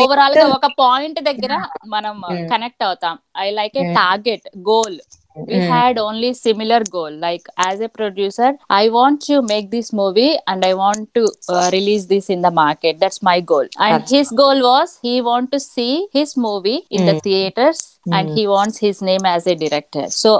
ఓవరాల్గా 0.00 0.46
ఒక 0.56 0.66
పాయింట్ 0.78 1.20
దగ్గర 1.20 1.52
మనం. 1.86 2.16
కనెక్ట్ 2.50 2.82
అవుతాం 2.82 3.16
I 3.38 3.50
like 3.50 3.76
a. 3.78 3.86
Target 3.94 4.46
goal 4.68 4.98
we 5.42 5.56
Mm. 5.56 5.68
had 5.70 5.98
only 5.98 6.30
similar 6.36 6.80
goal 6.88 7.12
like 7.20 7.44
as 7.60 7.80
a 7.80 7.90
producer 7.90 8.48
i 8.72 8.88
want 8.90 9.18
to 9.22 9.36
make 9.44 9.68
this 9.70 9.88
movie 9.94 10.32
and 10.46 10.64
i 10.64 10.74
want 10.76 11.04
to 11.14 11.24
uh, 11.48 11.68
release 11.70 12.06
this 12.06 12.28
in 12.28 12.42
the 12.42 12.52
market 12.54 12.96
that's 12.98 13.22
my 13.22 13.38
goal 13.44 13.66
and 13.78 13.92
That's- 13.92 14.12
his 14.12 14.30
goal 14.34 14.60
was 14.64 14.90
he 15.02 15.14
want 15.22 15.48
to 15.50 15.60
see 15.66 15.92
his 16.12 16.32
movie 16.38 16.80
in 16.90 17.04
the 17.04 17.14
Mm. 17.14 17.22
theaters 17.22 17.80
and 18.08 18.26
Mm. 18.26 18.34
he 18.36 18.44
wants 18.48 18.76
his 18.78 18.98
name 19.02 19.24
as 19.28 19.46
a 19.46 19.56
director 19.56 20.04
so 20.18 20.30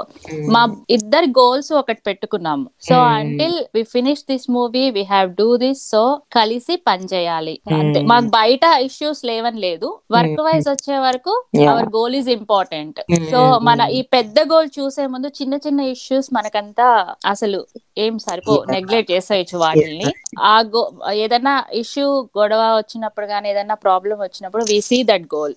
మా 0.53 0.61
ఇద్దరు 0.95 1.27
goals 1.39 1.71
ఒకటి 1.79 2.01
పెట్టుకున్నాము 2.07 2.65
so 2.87 2.95
Mm. 2.97 3.09
Until 3.17 3.57
we 3.75 3.83
finish 3.93 4.23
this 4.31 4.47
movie 4.55 4.83
we 4.95 5.03
have 5.11 5.29
do 5.41 5.49
this 5.63 5.81
so 5.93 6.01
కలిసి 6.37 6.75
పని 6.87 7.05
చేయాలి 7.13 7.55
అంతే 7.77 7.99
Mm. 7.99 8.07
మాకు 8.11 8.29
బయట 8.39 8.63
ఇష్యూస్ 8.87 9.21
లేవని 9.31 9.59
లేదు 9.67 9.87
వర్క్ 10.15 10.41
వైజ్ 10.47 10.67
వచ్చే 10.73 10.95
వరకు. 11.07 11.33
Our 11.71 11.89
goal 11.97 12.15
is 12.19 12.29
important 12.37 12.99
Mm. 13.09 13.25
So 13.31 13.39
మన 13.67 13.81
ఈ 13.97 14.01
పెద్ద 14.15 14.39
గోల్ 14.51 14.69
చూసే 14.77 14.88
ముందు 15.07 15.27
చిన్న 15.39 15.55
చిన్న 15.65 15.81
ఇష్యూస్ 15.93 16.27
మనకంతా 16.31 16.87
అసలు 17.31 17.59
ఏం 17.97 18.13
సరిపో. 18.25 18.55
నెగ్లెక్ట్ 18.73 19.11
చేసేయచ్చు 19.11 19.57
వాటిని. 19.63 20.09
ఆ 20.49 20.55
గో 20.73 20.81
ఏదైనా 21.23 21.53
ఇష్యూ 21.81 22.05
గొడవ 22.37 22.61
వచ్చినప్పుడు 22.77 23.27
కానీ 23.27 23.47
ఏదైనా 23.51 23.75
ప్రాబ్లం 23.85 24.17
వచ్చినప్పుడు 24.21 24.63
వి 24.65 24.79
సీ 24.83 24.99
దట్ 25.09 25.27
గోల్ 25.29 25.55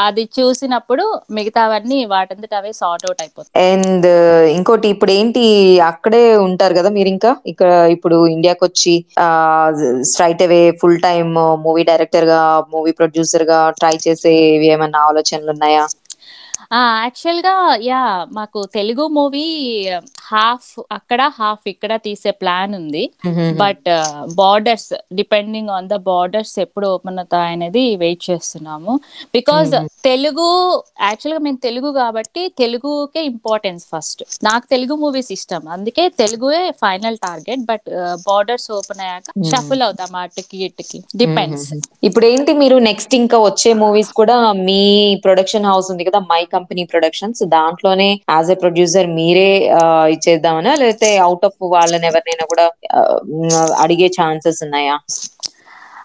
అది 0.00 0.24
చూసినప్పుడు 0.36 1.04
మిగతావన్నీ 1.36 1.98
వాటంతట 2.12 2.54
అవే 2.60 2.72
సార్ట్ 2.80 3.06
అవుట్ 3.06 3.22
అయిపోతాయి. 3.24 3.54
అండ్ 3.64 4.06
ఇంకోటి 4.56 4.88
ఇప్పుడు 4.94 5.12
ఏంటి 5.14 5.42
అక్కడే 5.90 6.20
ఉంటారు 6.46 6.74
కదా 6.78 6.90
మీరు 6.96 7.10
ఇంకా? 7.12 7.30
ఇక్కడ 7.52 7.68
ఇప్పుడు 7.96 8.16
ఇండియాకి 8.34 8.62
వచ్చి 8.66 8.94
straight 10.10 10.42
away 10.42 10.62
full 10.80 10.98
time 11.02 11.32
movie 11.64 11.82
డైరెక్టర్గా 11.90 12.40
మూవీ 12.72 12.92
ప్రొడ్యూసర్గా 13.00 13.58
ట్రై 13.78 13.94
చేసేవి 14.04 14.38
ఏమన్నా 14.74 15.00
ఆలోచనలు 15.08 15.52
ఉన్నాయా? 15.54 15.84
యాక్చువల్గా 17.04 17.54
యా 17.88 18.00
మాకు 18.38 18.60
తెలుగు 18.76 19.04
మూవీ 19.18 19.46
హాఫ్ 20.30 20.68
అక్కడ 20.98 21.20
హాఫ్ 21.38 21.64
ఇక్కడ 21.72 21.92
తీసే 22.06 22.32
ప్లాన్ 22.42 22.72
ఉంది. 22.80 23.04
But 23.62 23.88
borders 24.40 24.90
depending 25.20 25.72
on 25.76 25.88
the 25.92 25.98
borders 26.10 26.54
ఎప్పుడు 26.64 26.86
ఓపెన్ 26.94 27.20
అవుతాయి 27.22 27.52
అనేది 27.56 27.84
వెయిట్ 28.02 28.22
చేస్తున్నాము. 28.30 28.94
బికాజ్ 29.36 29.74
తెలుగు 30.04 30.44
యాక్చువల్గా 31.04 31.40
మేము 31.44 31.58
తెలుగు 31.64 31.88
కాబట్టి 31.96 32.42
తెలుగుకే 32.60 33.20
ఇంపార్టెన్స్ 33.30 33.82
ఫస్ట్ 33.90 34.20
నాకు 34.46 34.64
తెలుగు 34.70 34.94
మూవీస్ 35.02 35.30
ఇష్టం. 35.34 35.62
అందుకే 35.74 36.04
తెలుగుయే 36.20 36.62
final 36.80 37.16
target 37.24 37.62
but 37.68 37.88
borders 38.26 38.66
open 38.76 39.02
అయ్యాక 39.04 39.26
షఫుల్ 39.50 39.82
అవుతాం 39.86 40.14
అటుకి 40.20 40.58
ఇటుకి. 40.66 40.98
డిపెండ్స్ 41.20 41.66
ఇప్పుడు 42.02 42.26
ఏంటి 42.30 42.52
మీరు 42.62 42.78
నెక్స్ట్ 42.88 43.16
ఇంకా 43.20 43.40
వచ్చే 43.46 43.72
మూవీస్ 43.82 44.12
కూడా 44.14 44.36
మీ 44.62 44.80
ప్రొడక్షన్ 45.26 45.68
హౌస్ 45.70 45.90
ఉంది 45.92 46.06
కదా 46.08 46.20
మై 46.30 46.42
కంపెనీ 46.54 46.84
ప్రొడక్షన్స్ 46.92 47.42
దాంట్లోనే 47.56 48.08
యాజ్ 48.30 48.50
ఎ 48.50 48.58
ప్రొడ్యూసర్ 48.62 49.10
మీరే 49.18 49.48
ఆ, 49.78 49.82
ఇచ్చేద్దామనా? 50.14 50.72
లేకపోతే 50.82 51.10
అవుట్ 51.26 51.46
ఆఫ్ 51.48 51.58
వాళ్ళని 51.74 52.08
ఎవరినైనా 52.10 52.46
కూడా 52.52 52.66
ఆ, 52.94 53.02
అడిగే 53.80 54.08
ఛాన్సెస్ 54.18 54.62
ఉన్నాయా? 54.68 54.96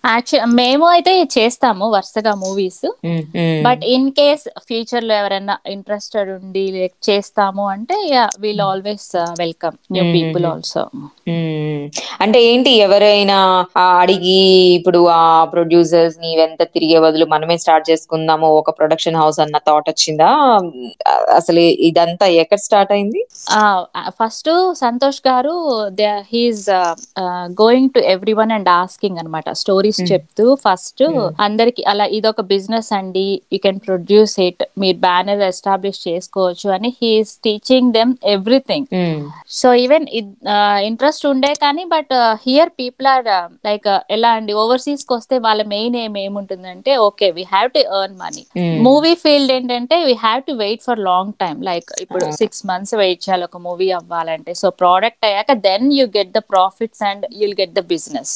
యాక్చువల్ 0.06 0.52
మేము 0.54 0.86
అయితే 0.86 1.14
చేస్తాము 1.36 1.86
వరుసగా 1.94 2.34
మూవీస్ 2.36 2.86
బట్ 3.68 3.84
ఇన్ 3.86 4.12
కేస్ 4.12 4.46
ఫ్యూచర్లో 4.68 5.14
ఎవరైనా 5.16 5.58
ఇంట్రెస్టెడ్ 5.68 6.30
ఉండి 6.30 6.64
చేస్తాము 7.10 7.64
అంటే 7.68 7.98
we'll 8.40 8.62
always 8.62 9.10
welcome 9.40 9.76
new. 9.92 10.04
People 10.16 10.46
also. 10.46 10.84
అంటే 12.22 12.44
ఏంటి 12.44 12.72
ఎవరైనా 12.86 13.38
అడిగి 14.02 14.40
ఇప్పుడు 14.78 15.00
ఆ 15.18 15.44
ప్రొడ్యూసర్స్ని 15.44 16.32
ఎంత 16.46 16.64
తిరిగే 16.64 17.00
బదులు 17.00 17.26
మనమే 17.26 17.58
స్టార్ట్ 17.58 17.90
చేసుకుందాము 17.92 18.48
ఒక 18.48 18.70
ప్రొడక్షన్ 18.70 19.16
హౌస్ 19.16 19.40
అన్న 19.40 19.58
థాట్ 19.58 19.90
వచ్చిందా? 19.90 20.30
అసలు 21.36 21.60
ఇదంతా 21.60 22.28
ఎక్కడ 22.44 22.60
స్టార్ట్ 22.60 22.92
అయింది? 22.92 23.24
First 24.22 24.50
Santosh 24.74 25.22
garu 25.28 25.56
he's 26.34 26.70
going 27.62 27.90
to 27.90 28.00
everyone 28.34 28.52
and 28.52 28.70
asking 28.70 29.18
అనమాట 29.18 29.50
స్టోరీస్. 29.96 30.12
చెప్తూ 30.12 30.46
ఫస్ట్. 30.66 31.04
అందరికి 31.46 31.82
అలా 31.92 32.06
ఇదొక 32.18 32.42
బిజినెస్ 32.54 32.90
అండి 33.00 33.26
యూ 33.54 33.60
కెన్ 33.66 33.82
ప్రొడ్యూస్ 33.88 34.36
ఇట్ 34.48 34.64
మీరు 34.84 34.98
బ్యానర్ 35.08 35.42
ఎస్టాబ్లిష్ 35.50 36.00
చేసుకోవచ్చు 36.08 36.68
అని 36.76 36.92
he's 37.02 37.34
teaching 37.48 37.92
them 37.98 38.14
everything. 38.36 38.88
So 39.60 39.68
even 39.84 40.08
interest 40.90 41.26
ఉండే 41.34 41.54
కానీ 41.66 41.86
but 41.96 42.14
here 42.48 42.72
people 42.82 43.10
are 43.14 43.28
like 43.70 43.88
ఎలా 44.18 44.32
అండి 44.40 44.54
ఓవర్సీస్కి 44.64 45.14
వస్తే 45.18 45.36
వాళ్ళ 45.48 45.62
మెయిన్ 45.76 45.96
ఏం 46.04 46.14
ఏముంటుందంటే 46.26 46.92
okay 47.08 47.30
we 47.38 47.46
have 47.56 47.70
to 47.78 47.84
earn 48.00 48.18
money. 48.24 48.44
Movie 48.88 49.14
field 49.24 49.54
ఏంటంటే 49.58 49.98
we 50.10 50.16
have 50.26 50.42
to 50.50 50.56
wait 50.64 50.84
for 50.88 51.02
long 51.10 51.34
time 51.44 51.60
like 51.70 51.90
ఇప్పుడు. 52.04 52.26
సిక్స్ 52.42 52.62
మంత్స్ 52.72 52.96
వెయిట్ 53.02 53.22
చేయాలి 53.26 53.46
ఒక 53.50 53.58
మూవీ 53.68 53.90
అవ్వాలంటే 54.00 54.52
సో 54.62 54.70
ప్రోడక్ట్ 54.82 55.26
అయ్యాక 55.30 55.52
then 55.70 55.88
you 55.98 56.06
get 56.18 56.32
the 56.38 56.42
profits 56.54 57.04
and 57.10 57.24
you'll 57.42 57.58
get 57.62 57.74
the 57.80 57.84
business. 57.94 58.34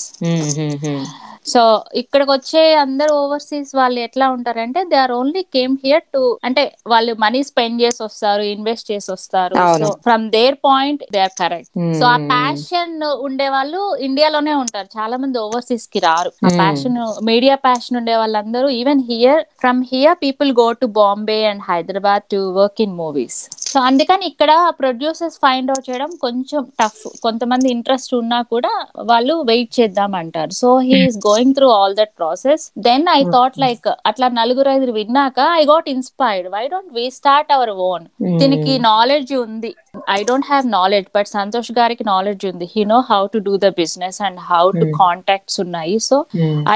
So 1.49 1.61
ఇక్కడికి 1.99 2.31
వచ్చే 2.31 2.63
అందరు 2.81 3.11
overseas 3.19 3.71
వాళ్ళు 3.77 3.99
ఎట్లా 4.03 4.25
ఉంటారంటే 4.33 4.79
they 4.89 4.97
are 4.99 5.13
only 5.15 5.41
came 5.55 5.75
here 5.83 6.03
to 6.13 6.21
అంటే 6.47 6.63
వాళ్ళు 6.87 7.11
మనీ 7.21 7.41
స్పెండ్ 7.49 7.77
చేసి 7.83 8.01
వస్తారు 8.05 8.43
ఇన్వెస్ట్ 8.51 8.87
చేసి 8.91 9.09
వస్తారు. 9.13 9.53
So 9.81 9.89
from 10.05 10.25
there 10.33 10.57
point 10.65 11.03
they 11.13 11.21
are 11.21 11.35
correct 11.39 11.71
so 11.99 12.05
ఆ. 12.09 12.17
ప్యాషన్ 12.31 12.95
ఉండే 13.25 13.47
వాళ్ళు 13.51 13.79
ఇండియాలోనే 14.07 14.53
ఉంటారు 14.61 14.89
చాలా 14.95 15.17
మంది 15.21 15.39
ఓవర్సీస్కి 15.43 16.01
రారు 16.05 16.31
ఆ. 16.41 16.51
ప్యాషన్ 16.59 16.97
మీడియా 17.29 17.55
ప్యాషన్ 17.63 17.99
ఉండే 17.99 18.15
వాళ్ళందరూ 18.17 18.69
even 18.79 19.03
here 19.09 19.41
from 19.59 19.81
here 19.91 20.17
people 20.23 20.51
go 20.57 20.67
to 20.79 20.89
Bombay 20.97 21.39
and 21.49 21.63
Hyderabad 21.69 22.25
to 22.29 22.41
work 22.57 22.81
in 22.81 22.95
movies 22.99 23.39
so 23.71 23.77
అందుకని 23.79 24.25
ఇక్కడ 24.31 24.51
ప్రొడ్యూసర్స్ 24.81 25.37
ఫైండ్ 25.45 25.69
అవుట్ 25.71 25.87
చేయడం 25.89 26.11
కొంచెం 26.25 26.61
టఫ్. 26.81 27.01
కొంతమంది 27.25 27.67
ఇంట్రెస్ట్ 27.75 28.13
ఉన్నా 28.19 28.39
కూడా 28.53 28.71
వాళ్ళు 29.11 29.35
వెయిట్ 29.49 29.71
చేద్దాం 29.79 30.13
అంటారు 30.21 30.53
so 30.61 30.69
he's 30.89 31.17
going 31.27 31.55
through 31.57 31.69
all 31.79 31.95
that 31.99 32.13
process. 32.19 32.63
Then 32.89 33.05
I 33.17 33.21
thought 33.35 33.59
like 33.65 33.87
అట్లా 34.11 34.27
నలుగురు 34.39 34.69
ఐదుగురు 34.75 34.95
విన్నాక 34.99 35.39
I 35.59 35.65
got 35.65 35.89
inspired. 35.95 36.47
Why 36.55 36.63
don't 36.73 36.93
we 36.99 37.05
start 37.19 37.51
our 37.57 37.73
own? 37.89 38.05
దీనికి 38.41 38.75
నాలెడ్జ్ 38.89 39.33
ఉంది. 39.45 39.71
I 40.17 40.19
don't 40.29 40.47
have 40.51 40.67
knowledge 40.77 41.09
but 41.17 41.27
Santosh 41.27 41.71
గారికి 41.79 42.03
నాలెడ్జ్ 42.03 42.45
ఉంది. 42.51 42.67
He 42.75 42.83
know 42.93 42.99
how 43.11 43.21
to 43.35 43.37
do 43.49 43.55
the 43.65 43.69
business 43.81 44.21
and 44.29 44.39
how 44.51 44.63
to 44.71 44.85
Hmm. 44.85 44.97
Contacts 45.01 45.57
ఉన్నాయి. 45.65 45.95
So. 46.09 46.17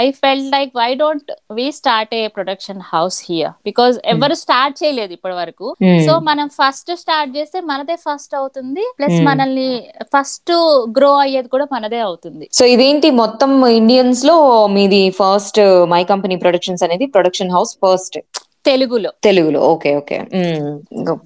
I 0.01 0.11
felt 0.11 0.49
like 0.55 0.71
why 0.81 0.89
don't 0.93 1.29
we 1.57 1.65
start 1.79 2.15
a 2.15 2.23
production 2.27 2.81
house 2.93 3.17
here? 3.29 3.51
Because 3.65 3.95
ఎవరు 4.13 4.35
start 4.43 4.75
చేయలేదు 4.83 5.13
ఇప్పటి 5.17 5.35
వరకు 5.41 5.67
Hmm. 5.83 5.99
So 6.07 6.13
మనం 6.29 6.47
first 6.59 6.82
start 6.91 7.37
చేస్తే 7.37 7.59
మనదే 7.59 7.95
first 7.95 8.35
అవుతుంది. 8.35 8.81
Plus 8.99 9.11
Hmm. 9.11 9.25
మనల్ని 9.25 9.89
ఫస్ట్ 10.03 10.51
గ్రో 10.97 11.17
అయ్యేది 11.17 11.47
కూడా 11.47 11.67
మనదే 11.71 11.99
అవుతుంది. 11.99 12.49
సో 12.53 12.65
ఇదేంటి 12.65 13.11
మొత్తం 13.11 13.65
ఇండియన్స్లో 13.65 14.67
మీది 14.67 15.09
ఫస్ట్ 15.09 15.85
మై 15.85 16.03
కంపెనీ 16.03 16.35
ప్రొడక్షన్స్ 16.35 16.83
అనేది 16.83 17.05
ప్రొడక్షన్ 17.05 17.51
హౌస్ 17.51 17.75
ఫస్ట్ 17.75 18.19
తెలుగులో. 18.65 19.09
తెలుగులో. 19.23 19.59
Okay 19.67 19.95
okay. 19.95 20.17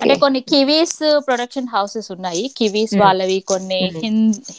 అంటే 0.02 0.16
కొన్ని 0.16 0.40
కివీస్ 0.52 0.96
ప్రొడక్షన్ 1.28 1.68
హౌసెస్ 1.74 2.10
ఉన్నాయి. 2.12 2.44
కివీస్. 2.58 2.96
వాళ్ళవి 2.98 3.40
కొన్ని 3.48 3.80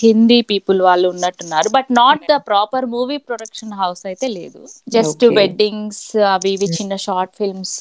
హిందీ 0.03 0.41
పీపుల్ 0.51 0.81
వాళ్ళు 0.83 1.09
ఉన్నట్టున్నారు. 1.09 1.69
But 1.69 1.89
not 1.93 2.23
the 2.33 2.37
proper 2.49 2.87
movie 2.87 3.17
production 3.29 3.73
house 3.73 4.03
అయితే 4.07 4.27
లేదు. 4.29 4.61
జస్ట్. 4.89 5.25
వెడ్డింగ్స్ 5.41 6.05
అవి 6.35 6.51
ఇవి. 6.51 6.69
చిన్న 6.79 6.97
షార్ట్ 7.07 7.35
ఫిల్మ్స్ 7.39 7.79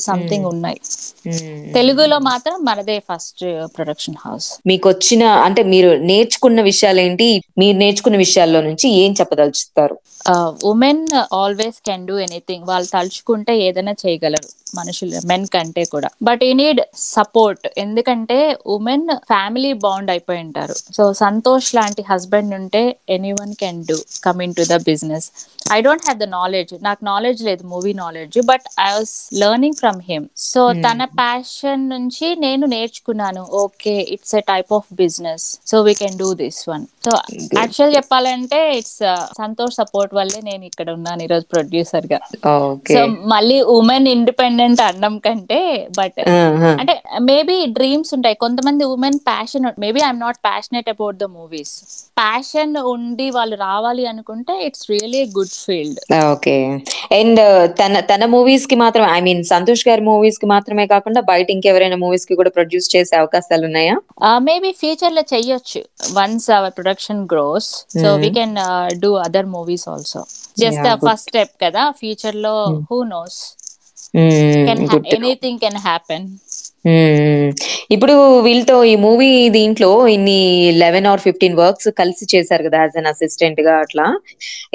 సంథింగ్. 0.00 0.46
ఉన్నాయి. 0.46 0.80
తెలుగులో 1.74 2.18
మాత్రం 2.30 2.56
మనదే 2.64 2.98
ఫస్ట్ 3.10 3.44
ప్రొడక్షన్ 3.76 4.18
హౌస్. 4.26 4.48
మీకు 4.66 4.88
వచ్చిన 4.88 5.22
అంటే 5.46 5.62
మీరు 5.74 5.90
నేర్చుకున్న 6.10 6.60
విషయాలు 6.62 7.00
ఏంటి 7.00 7.28
మీరు 7.58 7.76
నేర్చుకున్న 7.78 8.16
విషయాల్లో 8.16 8.60
నుంచి 8.60 8.88
ఏం 9.02 9.12
చెప్పదలుచుతారు? 9.20 9.96
Women 10.64 11.02
always 11.32 11.78
can 11.86 12.06
do 12.06 12.18
anything. 12.18 12.64
వాళ్ళు 12.66 12.88
తలుచుకుంటే 12.88 13.52
ఏదైనా 13.58 13.94
చేయగలరు 14.16 14.48
మనుషులు 14.78 15.18
మెన్ 15.30 15.46
కంటే 15.54 15.82
కూడా. 15.94 16.08
బట్ 16.28 16.42
ఈ 16.46 16.52
నీడ్ 16.60 16.80
సపోర్ట్ 17.14 17.66
ఎందుకంటే 17.84 18.38
ఉమెన్ 18.74 19.08
ఫ్యామిలీ 19.30 19.72
బాండ్ 19.84 20.10
అయిపోయి 20.14 20.40
ఉంటారు. 20.46 20.74
సో 20.96 21.02
సంతోష్ 21.22 21.68
లాంటి 21.78 22.02
హస్బెండ్ 22.10 22.54
ఉంటే 22.60 22.82
any 23.16 23.32
one 23.40 23.52
can 23.62 23.80
do 23.90 23.96
coming 24.26 24.56
to 24.58 24.64
the 24.72 24.76
business 24.90 25.26
I 25.76 25.78
don't 25.86 26.04
have 26.06 26.18
the 26.24 26.28
knowledge 26.38 26.72
నాకు 26.88 27.02
నాలెడ్జ్ 27.04 27.40
లేదు 27.48 27.62
movie 27.72 27.92
knowledge 28.02 28.36
but 28.50 28.66
I 28.86 28.88
was 28.96 29.14
learning 29.42 29.78
from 29.82 30.00
him 30.10 30.26
so. 30.50 30.60
తన 30.86 31.04
passion 31.20 31.84
నుంచి 31.94 32.26
నేను 32.46 32.66
నేర్చుకున్నాను. 32.66 33.42
Okay 33.64 33.94
it's 34.14 34.34
a 34.40 34.44
type 34.52 34.72
of 34.78 34.88
business 35.02 35.46
so 35.70 35.78
we 35.88 35.94
can 36.02 36.18
do 36.22 36.28
this 36.42 36.60
one 36.72 36.84
so 37.06 37.12
actual 37.58 37.92
చెప్పాలంటే 37.96 38.58
it's 38.78 39.00
Santosh 39.38 39.76
support 39.80 40.12
వల్లే 40.18 40.40
నేను 40.48 40.64
ఇక్కడ 40.70 40.88
ఉన్నాను 40.98 41.20
ఈరోజు 41.26 41.46
ప్రొడ్యూసర్గా 41.54 42.18
సో 42.92 43.00
మళ్ళీ 43.32 43.58
ఉమెన్ 43.74 44.08
ఇండిపెండెంట్ 44.14 44.80
అనడం 44.86 45.14
కంటే 45.26 45.60
బట్ 45.98 46.18
అంటే 46.80 46.94
మేబీ 47.28 47.56
డ్రీమ్స్ 47.76 48.12
ఉంటాయి. 48.16 48.36
కొంతమంది 48.42 48.84
women 48.94 49.18
passion 49.28 49.66
maybe 49.84 50.00
I'm 50.06 50.22
not 50.24 50.38
passionate 50.46 50.88
about 50.92 51.18
the 51.22 51.28
movies 51.36 51.74
passion 52.20 52.74
ఉండి 52.92 53.26
వాళ్ళు 53.36 53.56
రావాలి 53.64 54.04
అనుకుంటే 54.12 54.56
it's 54.66 54.84
really 54.92 55.22
good 55.36 55.54
field 55.64 56.00
okay 56.32 56.56
and 57.18 57.40
తన 57.80 58.00
తన 58.10 58.24
మూవీస్కి 58.34 58.78
మాత్రం 58.82 59.06
ఐ 59.10 59.20
మీన్ 59.20 59.42
సంతోష్ 59.52 59.84
గారి 59.88 60.04
మూవీస్కి 60.10 60.48
మాత్రమే 60.54 60.86
కాకుండా 60.94 61.22
బయట 61.30 61.48
ఇంకెవరైనా 61.56 61.98
మూవీస్కి 62.04 62.36
కూడా 62.40 62.50
ప్రొడ్యూస్ 62.56 62.88
చేసే 62.94 63.14
అవకాశాలు 63.20 63.64
ఉన్నాయా? 63.68 63.96
మేబీ 64.46 64.70
ఫ్యూచర్లో 64.80 65.22
చెయ్యొచ్చు. 65.32 65.80
Once 66.18 66.48
our 66.50 66.74
production 66.76 66.94
production 66.96 67.26
grows 67.26 67.84
mm. 67.92 68.00
so 68.00 68.16
we 68.16 68.28
hmm. 68.28 68.34
can 68.34 68.58
uh, 68.58 68.88
do 68.98 69.14
other 69.16 69.44
movies 69.44 69.86
also 69.86 70.24
just 70.56 70.80
yeah, 70.80 70.82
the 70.82 70.96
good. 70.96 71.10
first 71.10 71.28
step 71.28 71.52
kada 71.60 71.92
future 71.92 72.32
lo 72.32 72.56
mm. 72.72 72.86
who 72.88 73.04
knows 73.04 73.36
hmm, 74.16 74.64
can 74.64 74.88
ha- 74.88 75.04
anything 75.12 75.60
can 75.60 75.76
happen 75.76 76.40
ఇప్పుడు 77.94 78.14
వీళ్ళతో 78.46 78.76
ఈ 78.90 78.94
movie 79.04 79.30
దీంట్లో 79.56 79.90
ఇన్ని 80.14 80.40
eleven 80.82 81.06
or 81.12 81.22
fifteen 81.26 81.56
works 81.62 81.88
కలిసి 82.00 82.26
చేశారు 82.34 82.62
కదా 82.66 82.78
as 82.84 82.98
అన్ 83.00 83.08
అసిస్టెంట్గా 83.12 83.74
అట్లా. 83.84 84.06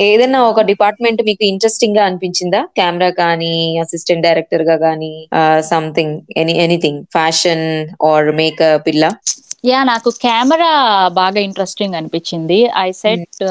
ఏదైనా 0.08 0.42
ఒక 0.52 0.62
డిపార్ట్మెంట్ 0.72 1.22
మీకు 1.30 1.44
ఇంట్రెస్టింగ్గా 1.52 2.04
అనిపించిందా? 2.10 2.62
కెమెరా 2.80 3.10
కానీ 3.22 3.54
అసిస్టెంట్ 3.84 4.26
డైరెక్టర్గా 4.28 4.78
కానీ 4.88 5.14
something 5.72 6.16
any 6.44 6.56
anything 6.66 7.02
fashion 7.18 7.66
or 8.12 8.30
makeup 8.42 8.90
ఇలా? 8.96 9.12
యా 9.70 9.80
నాకు 9.84 10.10
కెమెరా 10.24 10.72
బాగా 11.20 11.40
ఇంట్రెస్టింగ్ 11.48 11.98
అనిపించింది. 12.00 12.60
I 12.86 12.90
said 13.02 13.44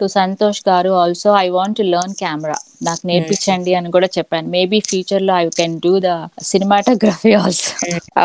to 0.00 0.06
Santosh 0.14 0.60
garu 0.68 0.90
also 1.00 1.30
I 1.36 1.48
want 1.48 1.78
to 1.78 1.84
learn 1.92 2.14
camera 2.14 2.56
నాకు 2.82 3.02
నేర్పించండి 3.06 3.72
అని 3.74 3.90
కూడా 3.90 4.08
చెప్పాను. 4.16 4.48
మేబీ 4.48 4.80
ఫ్యూచర్లో 4.80 5.32
I 5.34 5.48
can 5.58 5.76
do 5.80 5.92
the 6.00 6.10
cinematography 6.42 7.32
also 7.34 7.72